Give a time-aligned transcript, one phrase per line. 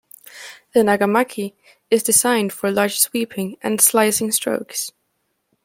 [0.73, 1.53] The nagamaki
[1.91, 4.91] is designed for large sweeping and slicing strokes.